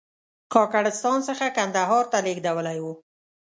کاکړستان 0.53 1.17
څخه 1.27 1.45
کندهار 1.57 2.03
ته 2.11 2.17
لېږدېدلی 2.25 2.79
و. 2.83 2.85